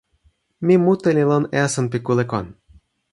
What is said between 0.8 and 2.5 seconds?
mute li lon esun pi kule kon.